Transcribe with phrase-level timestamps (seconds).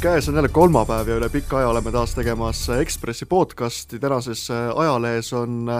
[0.00, 5.32] käes on jälle kolmapäev ja üle pika aja oleme taas tegemas Ekspressi podcasti, tänases ajalehes
[5.32, 5.70] on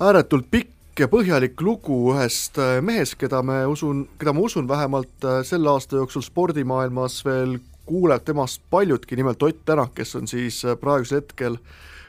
[0.00, 5.70] ääretult pikk ja põhjalik lugu ühest mehest, keda me usun, keda ma usun vähemalt selle
[5.70, 11.58] aasta jooksul spordimaailmas veel kuuleb temast paljudki, nimelt Ott Tänak, kes on siis praegusel hetkel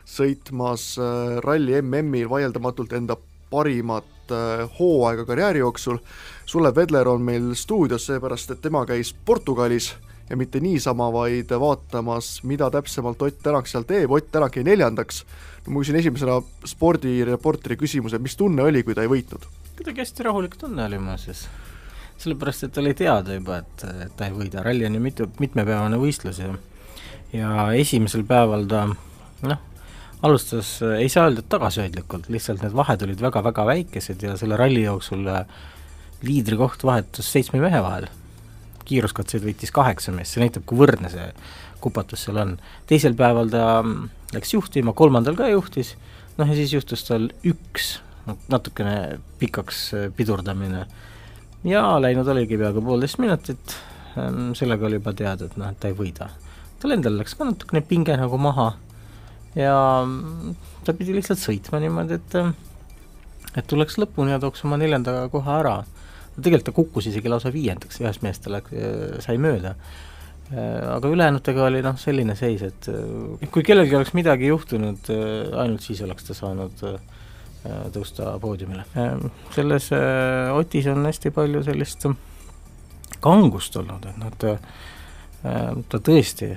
[0.05, 0.91] sõitmas
[1.46, 3.18] ralli MM-il vaieldamatult enda
[3.50, 4.36] parimat
[4.80, 5.98] hooaega karjääri jooksul.
[6.46, 9.96] Sulev Vedler on meil stuudios, seepärast et tema käis Portugalis
[10.29, 15.23] ja mitte niisama, vaid vaatamas, mida täpsemalt Ott Tänak seal teeb, Ott Tänak jäi neljandaks.
[15.67, 19.45] ma küsin esimesena spordireporteri küsimuse, mis tunne oli, kui ta ei võitnud?
[19.77, 21.47] kuidagi hästi rahulik tunne oli muuseas.
[22.17, 25.97] sellepärast, et oli teada juba, et, et ta ei võida, ralli on ju mitu, mitmepäevane
[25.97, 26.53] võistlus ja
[27.33, 29.59] ja esimesel päeval ta noh,
[30.25, 34.83] alustas, ei saa öelda, et tagasihoidlikult, lihtsalt need vahed olid väga-väga väikesed ja selle ralli
[34.83, 35.27] jooksul
[36.25, 38.09] liidrikoht vahetus seitsme mehe vahel
[38.89, 41.27] kiiruskatseid võitis kaheksa meest, see näitab, kui võrdne see
[41.84, 42.58] kupatus seal on.
[42.89, 45.95] teisel päeval ta mm, läks juhtima, kolmandal ka juhtis,
[46.38, 47.97] noh ja siis juhtus tal üks
[48.52, 50.86] natukene pikaks äh, pidurdamine.
[51.67, 53.75] Ja läinud oligi peaaegu poolteist minutit,
[54.19, 56.30] ähm, sellega oli juba teada, et noh, et ta ei võida.
[56.80, 58.71] tal endal läks ka natukene pinge nagu maha.
[59.58, 60.55] Ja mm,
[60.88, 62.53] ta pidi lihtsalt sõitma niimoodi, et äh,
[63.58, 65.77] et tuleks lõpuni ja tooks oma neljanda koha ära
[66.44, 68.73] tegelikult ta kukkus isegi lausa viiendaks, ühest mehest ta läks,
[69.26, 69.76] sai mööda.
[70.50, 72.90] aga ülejäänutega oli noh, selline seis, et
[73.54, 75.12] kui kellelgi oleks midagi juhtunud,
[75.62, 76.82] ainult siis oleks ta saanud
[77.94, 78.86] tõusta poodiumile.
[79.56, 79.92] selles
[80.56, 82.08] Otis on hästi palju sellist
[83.20, 84.56] kangust olnud, et noh, ta,
[85.92, 86.54] ta tõesti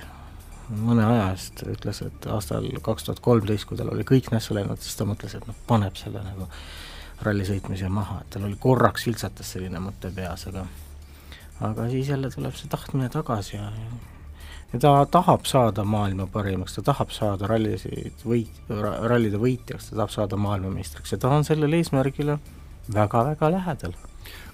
[0.71, 4.79] mõne aja eest ütles, et aastal kaks tuhat kolmteist, kui tal oli kõik nässu läinud,
[4.81, 6.47] siis ta mõtles, et noh, paneb selle nagu
[7.21, 10.65] rallisõitmise maha, et tal oli korraks viltsatas selline mõte peas, aga
[11.63, 13.69] aga siis jälle tuleb see tahtmine tagasi ja
[14.73, 18.63] ja ta tahab saada maailma parimaks, ta tahab saada rallisid võit-,
[19.09, 22.39] rallide võitjaks, ta tahab saada maailmameistriks ja ta on sellele eesmärgile
[22.93, 23.93] väga-väga lähedal.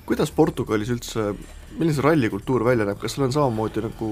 [0.06, 1.31] kuidas Portugalis üldse,
[1.78, 4.09] milline see rallikultuur välja näeb, kas seal on samamoodi nagu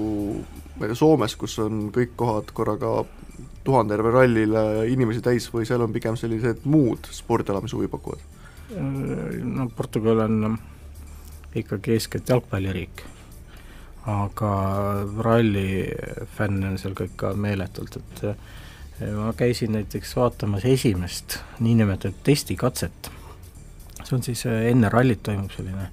[0.78, 3.02] ma ei tea, Soomes, kus on kõik kohad korraga
[3.66, 8.22] tuhandejärve rallile inimesi täis või seal on pigem sellised muud spordiala, mis huvi pakuvad?
[9.42, 10.58] No Portugal on
[11.54, 13.02] ikkagi eeskätt jalgpalliriik,
[14.06, 14.52] aga
[15.24, 23.10] rallifänne on seal ka ikka meeletult, et eh, ma käisin näiteks vaatamas esimest niinimetatud testikatset,
[24.02, 25.90] see on siis eh, enne rallit toimub selline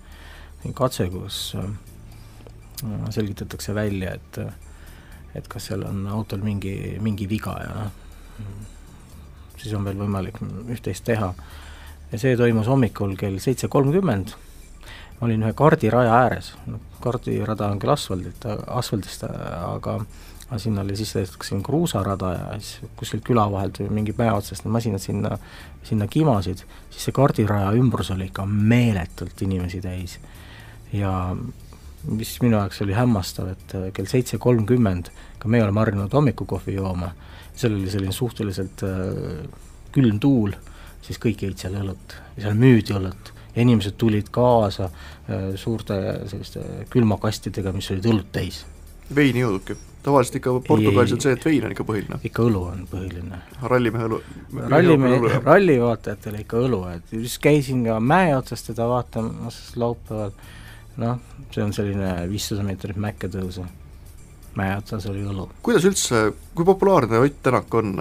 [0.76, 1.56] katse, kus
[3.16, 4.40] selgitatakse välja, et
[5.36, 8.46] et kas seal on autol mingi, mingi viga ja noh,
[9.60, 10.40] siis on veel võimalik
[10.72, 11.34] üht-teist teha
[12.12, 14.36] ja see toimus hommikul kell seitse kolmkümmend,
[15.20, 20.00] ma olin ühe kardiraja ääres, noh kardirada on küll asfaldilt, asfaldist, aga
[20.46, 21.10] aga sinna oli siis
[21.42, 25.40] siin kruusarada ja siis kuskilt küla vahelt või mingi mäe otsast need masinad sinna,
[25.84, 26.62] sinna kimasid,
[26.94, 30.20] siis see kardiraja ümbrus oli ikka meeletult inimesi täis.
[30.94, 31.36] ja
[32.06, 35.10] mis minu jaoks oli hämmastav, et kell seitse kolmkümmend,
[35.42, 37.10] ka meie oleme harjunud hommikukohvi jooma,
[37.56, 39.50] seal oli selline suhteliselt äh,
[39.98, 40.54] külm tuul
[41.06, 45.98] siis kõik jõid seal õlut ja seal müüdi õlut ja inimesed tulid kaasa äh, suurte
[46.30, 48.64] selliste külmakastidega, mis olid õlut täis.
[49.16, 49.78] veini ei jõudnudki?
[50.06, 52.20] tavaliselt ikka Portugalis on see, et vein on ikka põhiline.
[52.28, 53.40] ikka õlu on põhiline.
[53.64, 54.20] rallimehe õlu?
[54.74, 60.36] rallimehe, rallivaatajatel ikka õlu, et siis käisin ka mäe otsas teda vaatamas laupäeval,
[61.02, 61.18] noh,
[61.54, 63.66] see on selline viissada meetrit mäkke tõusu,
[64.60, 65.50] mäe otsas oli õlu.
[65.66, 67.96] kuidas üldse, kui populaarne Ott Tänak on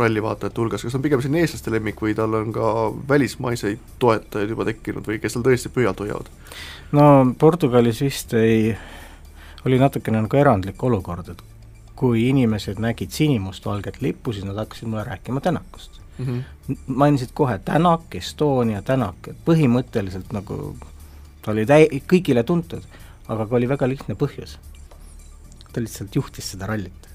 [0.00, 2.72] rallivaatajate hulgas, kas on pigem selline eestlaste lemmik või tal on ka
[3.08, 6.30] välismaiseid toetajaid juba tekkinud või kes tal tõesti pöialt hoiavad?
[6.96, 7.06] no
[7.38, 8.74] Portugalis vist ei,
[9.66, 11.42] oli natukene nagu erandlik olukord, et
[12.00, 16.26] kui inimesed nägid sinimustvalget lippu, siis nad hakkasid mulle rääkima Tänakust mm.
[16.26, 16.76] -hmm.
[16.86, 20.76] mainisid kohe Tänak, Estonia, Tänak, et põhimõtteliselt nagu
[21.42, 22.82] ta oli täi-, kõigile tuntud,
[23.28, 24.58] aga ka oli väga lihtne põhjus.
[25.72, 27.09] ta lihtsalt juhtis seda rallit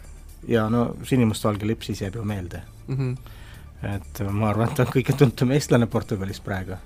[0.47, 2.97] ja no sinimustvalge lipp siis jääb ju meelde mm.
[2.97, 3.95] -hmm.
[3.95, 6.77] et ma arvan, et ta on kõige tuntum eestlane Portugalis praegu.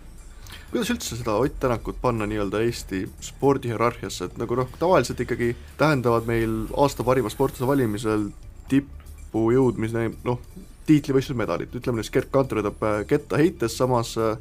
[0.71, 6.25] kuidas üldse seda Ott Tänakut panna nii-öelda Eesti spordihierarhiasse, et nagu noh, tavaliselt ikkagi tähendavad
[6.25, 8.29] meil aasta parima sportlase valimisel
[8.69, 10.39] tippu jõudmise noh,
[10.89, 14.37] tiitlivõistlusmedalit, ütleme näiteks Gerd Kanter võidab äh, ketta heites, samas äh,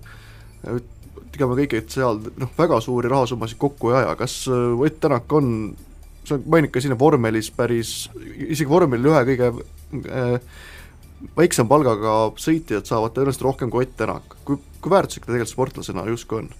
[1.32, 5.32] tegema kõike, et seal noh, väga suuri rahasummasid kokku ei aja, kas äh, Ott Tänak
[5.32, 5.76] on
[6.28, 7.92] see on, mainid ka siin vormelis päris,
[8.48, 9.50] isegi vormelil ühe kõige
[10.12, 10.56] äh,
[11.38, 14.38] väiksema palgaga sõitjad saavad tõenäoliselt rohkem kui Ott Tänak.
[14.44, 16.50] kui, kui väärtuslik ta tegelikult sportlasena justkui on?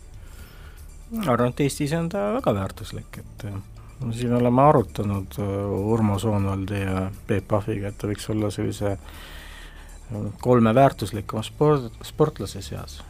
[1.15, 3.49] ma arvan, et Eestis on ta väga väärtuslik, et
[4.13, 5.57] siin oleme arutanud äh,
[5.95, 9.19] Urmo Soonvaldi ja Peep Pahviga, et ta võiks olla sellise äh,
[10.41, 13.03] kolme väärtuslikuma sport, sportlase seas.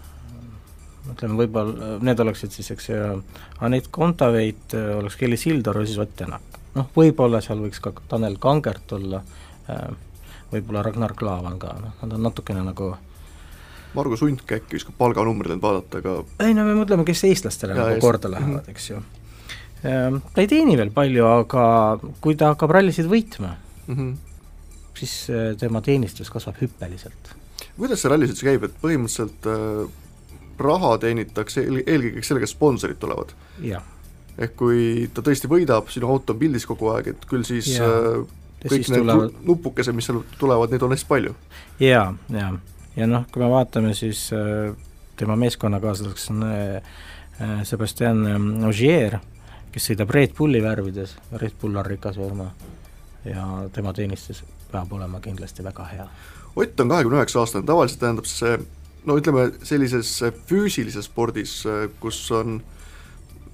[1.13, 3.23] Ütleme, võib-olla need oleksid siis, eks ju,
[3.61, 6.59] Anett Kontaveit, oleks Kelly Sildaru ja siis Ott Tänak.
[6.75, 9.23] noh, võib-olla seal võiks ka Tanel Kangert olla,
[10.53, 12.95] võib-olla Ragnar Klavan ka, noh, nad on natukene nagu
[13.97, 17.81] Margus Untke äkki viskab palganumbrid ainult vaadata, aga ei no me mõtleme, kes eestlastele Ja,
[17.81, 18.05] nagu just.
[18.05, 19.01] korda lähevad, eks ju.
[19.83, 21.65] Ta ei teeni veel palju, aga
[22.23, 23.55] kui ta hakkab rallisid võitma,
[23.87, 24.13] mm -hmm.
[24.99, 27.35] siis äh, tema teenistus kasvab hüppeliselt.
[27.79, 29.89] kuidas see rallis üldse käib, et põhimõtteliselt äh,
[30.61, 33.35] raha teenitakse eel, eelkõige sellega, et sponsorid tulevad?
[34.39, 38.21] ehk kui ta tõesti võidab, sinu auto on pildis kogu aeg, et küll siis äh,
[38.63, 41.35] ja kõik siis need tulevad nupukesed, mis seal tulevad, neid on hästi palju.
[41.83, 42.53] jaa, jaa.
[42.97, 44.73] ja noh, kui me vaatame, siis äh,
[45.19, 46.83] tema meeskonnakaaslaseks on äh,
[47.67, 49.19] Sebastian äh, Ogier,
[49.73, 52.51] kes sõidab Red Bulli värvides, Red Bull on rikas firma
[53.25, 56.09] ja tema teenistus peab olema kindlasti väga hea.
[56.57, 58.59] Ott on kahekümne üheksa aastane, tavaliselt tähendab see
[59.09, 60.19] no ütleme, sellises
[60.49, 61.63] füüsilises spordis,
[62.03, 62.61] kus on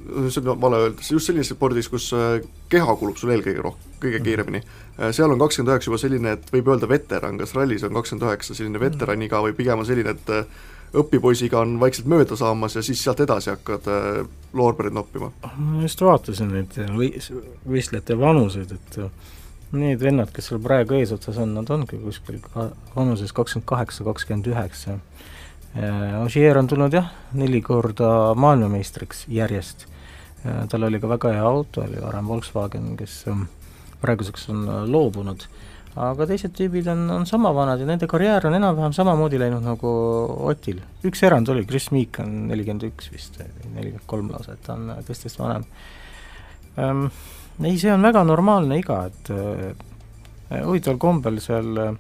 [0.05, 2.43] see on vale öelda, just sellises spordis, kus äh,
[2.73, 4.61] keha kulub sul eelkõige roh-, kõige kiiremini,
[5.17, 8.57] seal on kakskümmend üheksa juba selline, et võib öelda veteran, kas rallis on kakskümmend üheksa
[8.57, 10.65] selline veteraniga või pigem on selline, et äh,
[11.01, 14.21] õpipoisiga on vaikselt mööda saamas ja siis sealt edasi hakkad äh,
[14.55, 15.33] loorbereid noppima?
[15.57, 17.15] ma just vaatasin neid või-,
[17.65, 19.33] võistlejate vanuseid, et äh,
[19.75, 22.39] need vennad, kes seal praegu eesotsas on, nad ongi kuskil
[22.95, 25.01] vanuses kakskümmend kaheksa, kakskümmend üheksa.
[26.23, 29.89] Ogier on tulnud jah, neli korda maailmameistriks järjest.
[30.69, 33.47] tal oli ka väga hea auto, oli varem Volkswagen, kes ähm,
[34.05, 35.47] praeguseks on äh, loobunud.
[35.95, 39.91] aga teised tüübid on, on sama vanad ja nende karjäär on enam-vähem samamoodi läinud nagu
[40.51, 40.81] Otil.
[41.07, 43.39] üks erand oli, Chris Meek on nelikümmend üks vist,
[43.69, 45.67] nelikümmend kolm lausa, et ta on äh, teistest vanem
[46.83, 47.07] ähm,
[47.63, 51.95] ei, see on väga normaalne iga, et äh, huvitaval kombel seal äh,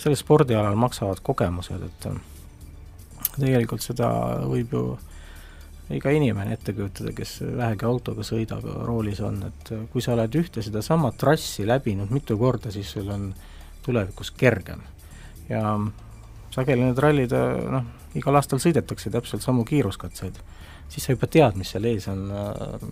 [0.00, 2.16] sellel spordialal maksavad kogemused, et äh,
[3.38, 4.08] tegelikult seda
[4.48, 4.84] võib ju
[5.94, 10.64] iga inimene ette kujutada, kes vähegi autoga sõidab, roolis on, et kui sa oled ühte
[10.64, 13.28] sedasama trassi läbinud mitu korda, siis sul on
[13.84, 14.80] tulevikus kergem.
[15.48, 15.76] ja
[16.54, 17.34] sageli need rallid,
[17.70, 17.84] noh,
[18.16, 20.40] igal aastal sõidetakse täpselt samu kiiruskatseid
[20.88, 22.22] siis sa juba tead, mis seal ees on,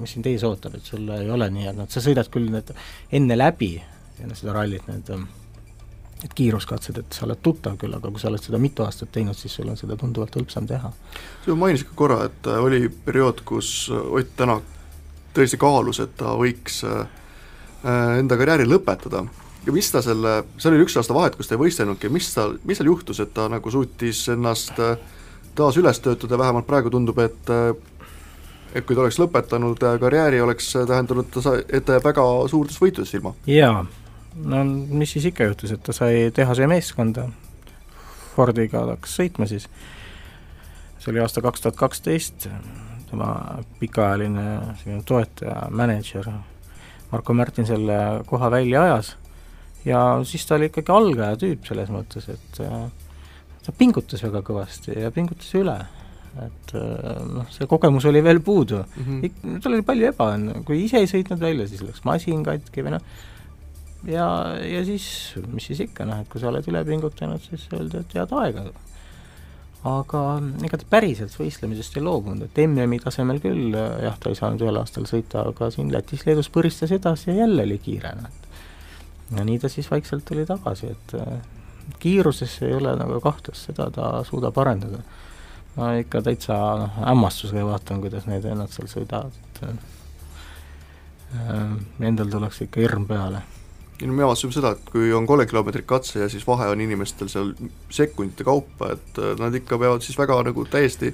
[0.00, 2.72] mis sind ees ootab, et sul ei ole nii, et noh, sa sõidad küll need
[3.14, 3.74] enne läbi
[4.32, 5.10] seda rallit, need
[6.22, 9.36] need kiiruskatsed, et sa oled tuttav küll, aga kui sa oled seda mitu aastat teinud,
[9.38, 10.92] siis sul on seda tunduvalt hõlpsam teha.
[11.44, 14.66] sa mainisid ka korra, et äh, oli periood, kus Ott Tänak
[15.34, 17.06] tõesti kaalus, et ta võiks äh,
[18.18, 19.24] enda karjääri lõpetada
[19.66, 22.50] ja mis ta selle, seal oli üks aasta vahet, kus ta ei võistelnudki, mis ta,
[22.64, 24.98] mis seal juhtus, et ta nagu suutis ennast äh,
[25.54, 27.50] taas üles töötada, vähemalt praegu tundub, et
[28.72, 31.28] et kui ta oleks lõpetanud karjääri, oleks tähendanud,
[31.68, 33.34] et ta jääb väga suurtest võitudest ilma.
[33.46, 33.82] jaa,
[34.36, 37.28] no mis siis ikka juhtus, et ta sai tehase meeskonda,
[38.32, 39.66] Fordiga hakkas sõitma siis,
[41.02, 42.46] see oli aasta kaks tuhat kaksteist,
[43.10, 43.32] tema
[43.80, 44.46] pikaajaline
[44.80, 46.30] selline toetaja, mänedžer
[47.12, 49.16] Marko Märtin selle koha välja ajas
[49.84, 52.86] ja siis ta oli ikkagi algaja tüüp selles mõttes, et äh,
[53.66, 55.76] ta pingutas väga kõvasti ja pingutas üle.
[56.40, 56.70] et
[57.28, 59.02] noh, see kogemus oli veel puudu mm.
[59.20, 59.58] -hmm.
[59.60, 63.02] tal oli palju ebaõnne, kui ise ei sõitnud välja, siis läks masin katki või noh,
[64.08, 64.28] ja,
[64.66, 65.06] ja siis,
[65.52, 68.66] mis siis ikka, noh, et kui sa oled üle pingutanud, siis öeldi, et head aega.
[69.88, 70.20] aga
[70.66, 74.78] ega ta päriselt võistlemisest ei loobunud, et MM-i tasemel küll jah, ta ei saanud ühel
[74.78, 78.42] aastal sõita, aga siin Lätis-Leedus põristas edasi ja jälle oli kiire, noh et
[79.36, 81.14] ja nii ta siis vaikselt tuli tagasi, et
[82.02, 84.98] kiiruses ei ole nagu kahtlust, seda ta suudab arendada.
[85.76, 89.72] ma ikka täitsa noh, hämmastusega vaatan, kuidas need vennad seal sõidavad, et äh,
[92.08, 93.40] endal tuleks ikka hirm peale.
[94.10, 97.52] Me avastasime seda, et kui on kolm kilomeetrit katse ja siis vahe on inimestel seal
[97.92, 101.12] sekundite kaupa, et äh, nad ikka peavad siis väga nagu täiesti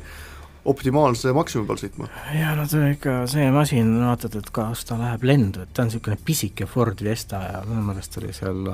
[0.68, 2.08] optimaalse maksimumi peal sõitma.
[2.34, 5.90] jaa, no ta ikka, see masin, vaatad, et kas ta läheb lendu, et ta on
[5.90, 8.64] niisugune pisike Ford Fiesta ja minu meelest oli seal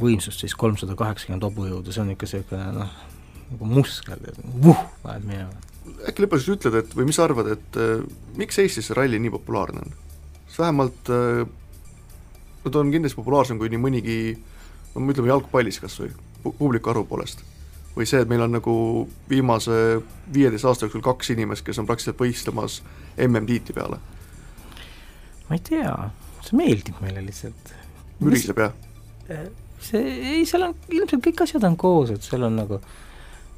[0.00, 2.96] võimsust siis kolmsada kaheksakümmend hobujõudu, see on ikka niisugune noh,
[3.52, 4.24] nagu muskel,
[4.64, 5.64] vuh, paned minema.
[6.08, 8.00] äkki lõpetuseks ütled, et või mis sa arvad, et äh,
[8.40, 10.00] miks Eestis see ralli nii populaarne on?
[10.48, 11.44] sest vähemalt äh,
[12.64, 14.18] no ta on kindlasti populaarsem kui nii mõnigi
[14.94, 16.12] no ütleme jalgpallis kas või,
[16.44, 17.44] publiku arvu poolest.
[17.94, 18.74] või see, et meil on nagu
[19.30, 20.00] viimase
[20.34, 22.80] viieteist aasta jooksul kaks inimest, kes on praktiliselt võistlemas
[23.28, 24.00] MM-tiitli peale.
[25.48, 25.94] ma ei tea,
[26.42, 27.74] see meeldib meile lihtsalt.
[28.20, 28.74] müriseb jah?
[29.80, 30.02] see,
[30.34, 32.80] ei, seal on, ilmselt kõik asjad on koos, et seal on nagu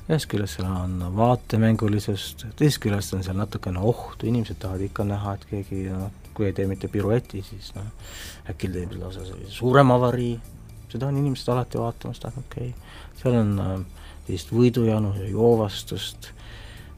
[0.07, 5.35] ühest küljest seal on vaatemängulisust, teisest küljest on seal natukene ohtu, inimesed tahavad ikka näha,
[5.35, 7.89] et keegi noh, kui ei tee mitte pirueti, siis noh,
[8.53, 10.35] äkki teeb lausa suurema avarii,
[10.93, 12.71] seda on inimesed alati vaatamas, okei.
[12.71, 12.73] Okay.,
[13.17, 13.77] seal on äh,
[14.27, 16.33] sellist võidujanu ja joovastust,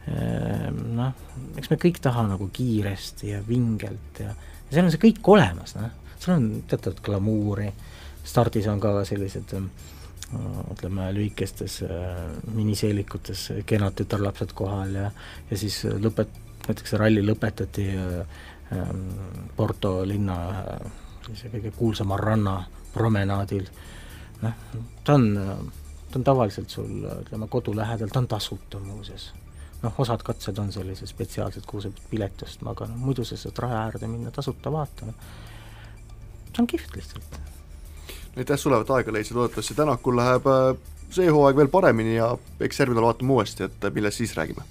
[0.09, 1.13] ehm, noh,
[1.61, 5.77] eks me kõik taha nagu kiiresti ja vingelt ja, ja seal on see kõik olemas,
[5.77, 7.69] noh, seal on teatavat glamuuri,
[8.25, 9.69] stardis on ka sellised äh,
[10.73, 12.27] ütleme, lühikestes äh,
[12.57, 15.11] miniseelikutes kenad tütarlapsed kohal ja
[15.51, 17.89] ja siis lõpet-, näiteks ralli lõpetati
[19.57, 20.37] Porto linna
[21.25, 22.55] sellise kõige kuulsama ranna
[22.93, 23.67] promenaadil,
[24.43, 24.63] noh,
[25.05, 25.27] ta on,
[26.11, 29.33] ta on tavaliselt sul ütleme, kodu lähedal, ta on tasuta muuseas.
[29.83, 33.37] noh, osad katsed on sellised spetsiaalsed, kuhu sa pead pileti ostma, aga noh, muidu sa
[33.37, 35.13] saad raja äärde minna tasuta vaatama.
[36.49, 37.41] see on kihvt lihtsalt
[38.39, 40.77] aitäh sulle, et aega leidsid, loodetavasti Tänakul läheb äh,
[41.11, 44.67] see hooaeg veel paremini ja eks järgmine nädal vaatame uuesti, et äh, millest siis räägime.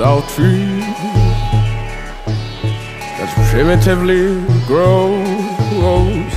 [0.00, 0.80] Tree
[3.18, 6.32] that primitively grows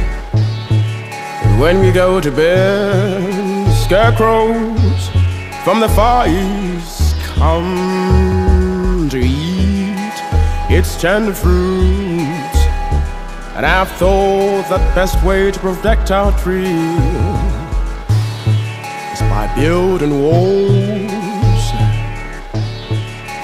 [1.44, 5.08] And when we go to bed, scarecrows
[5.64, 10.14] from the far east come to eat
[10.70, 12.60] its tender fruits.
[13.56, 16.66] And I've thought that best way to protect our tree
[19.14, 21.23] is by building walls,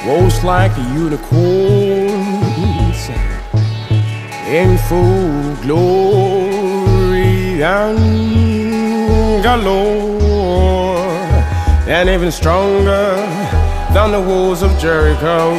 [0.09, 2.99] walls like unicorns
[4.47, 10.97] in full glory and galore,
[11.87, 13.13] and even stronger
[13.93, 15.53] than the walls of Jericho.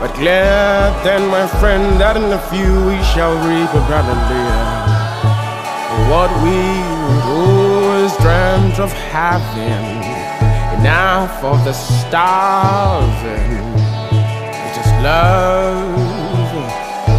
[0.00, 4.46] But glad then, my friend, that in a few we shall reap abundantly
[6.08, 6.58] what we
[7.34, 10.15] always dreamt of having.
[10.78, 13.56] Enough for the starving,
[14.74, 15.96] just love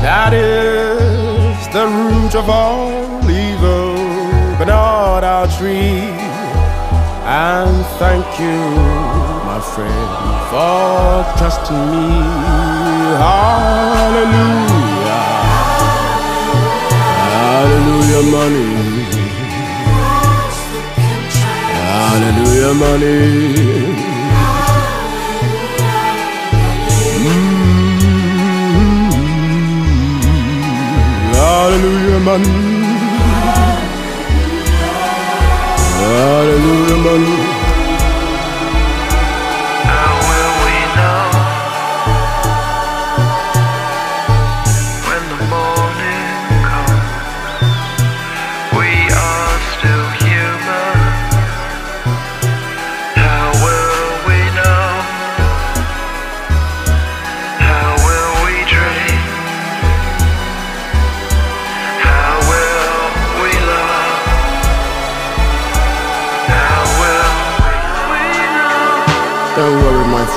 [0.02, 2.92] that is the root of all
[3.30, 3.96] evil,
[4.58, 6.06] but not our tree.
[7.26, 8.60] And thank you,
[9.50, 10.10] my friend,
[10.50, 12.08] for trusting me.
[13.26, 14.68] Hallelujah.
[17.34, 18.70] Hallelujah, money.
[21.90, 23.47] Hallelujah, money.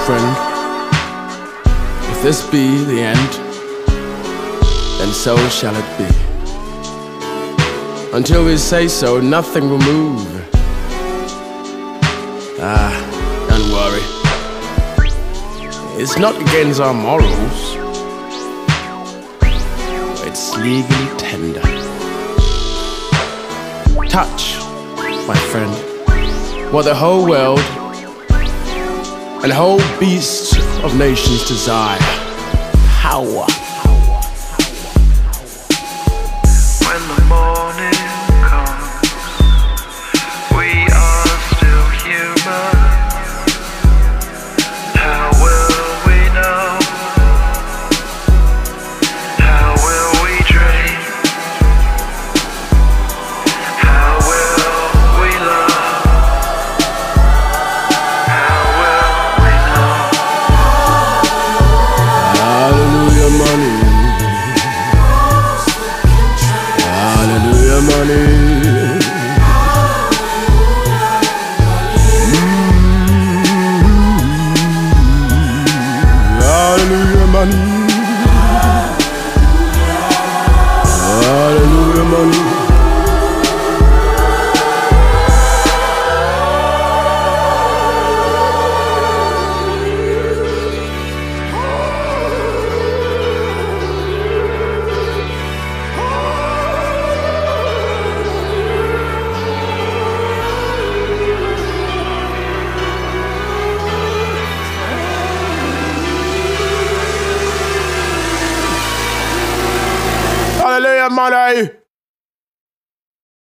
[0.06, 0.36] Friend.
[2.10, 3.30] If this be the end,
[4.98, 6.08] then so shall it be.
[8.16, 10.26] Until we say so, nothing will move.
[12.60, 12.94] Ah,
[13.48, 14.04] don't worry.
[16.02, 17.60] It's not against our morals,
[20.26, 21.66] it's legally tender.
[24.08, 24.56] Touch,
[25.28, 25.72] my friend,
[26.72, 27.79] what the whole world
[29.42, 31.98] and whole beasts of nations desire
[33.00, 33.46] power.